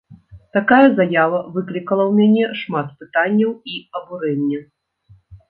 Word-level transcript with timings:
Такая 0.55 0.85
заява 0.99 1.39
выклікала 1.57 2.03
ў 2.07 2.11
мяне 2.31 2.45
шмат 2.63 2.87
пытанняў 3.05 3.51
і 3.75 3.79
абурэнне. 4.01 4.65